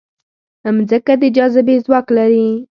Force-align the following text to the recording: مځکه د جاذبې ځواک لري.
مځکه 0.75 1.13
د 1.21 1.23
جاذبې 1.35 1.75
ځواک 1.85 2.07
لري. 2.17 2.47